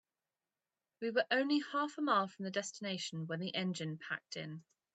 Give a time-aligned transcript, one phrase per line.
[0.99, 4.63] We were only half a mile from the destination when the engine packed in.